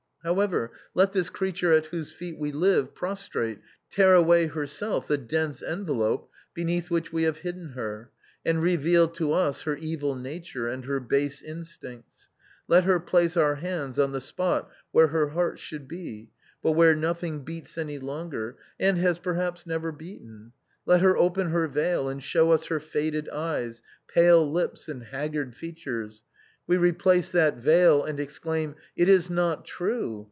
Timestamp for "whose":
1.87-2.11